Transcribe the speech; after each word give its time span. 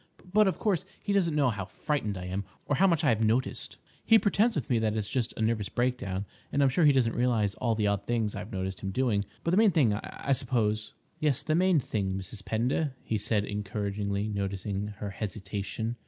But, 0.33 0.47
of 0.47 0.57
course, 0.57 0.83
he 1.03 1.13
doesn't 1.13 1.35
know 1.35 1.51
how 1.51 1.65
frightened 1.65 2.17
I 2.17 2.25
am, 2.25 2.43
or 2.65 2.77
how 2.77 2.87
much 2.87 3.03
I 3.03 3.09
have 3.09 3.23
noticed. 3.23 3.77
He 4.03 4.17
pretends 4.17 4.55
with 4.55 4.67
me 4.67 4.79
that 4.79 4.95
it's 4.95 5.07
just 5.11 5.31
a 5.37 5.43
nervous 5.43 5.69
breakdown, 5.69 6.25
and 6.51 6.63
I'm 6.63 6.69
sure 6.69 6.85
he 6.85 6.91
doesn't 6.91 7.13
realise 7.13 7.53
all 7.53 7.75
the 7.75 7.85
odd 7.85 8.07
things 8.07 8.35
I've 8.35 8.51
noticed 8.51 8.79
him 8.79 8.89
doing. 8.89 9.25
But 9.43 9.51
the 9.51 9.57
main 9.57 9.69
thing, 9.69 9.93
I 9.93 10.31
suppose—" 10.31 10.93
"Yes, 11.19 11.43
the 11.43 11.53
main 11.53 11.79
thing, 11.79 12.15
Mrs. 12.17 12.43
Pender," 12.43 12.95
he 13.03 13.19
said, 13.19 13.45
encouragingly, 13.45 14.27
noticing 14.27 14.87
her 14.97 15.11
hesitation. 15.11 15.97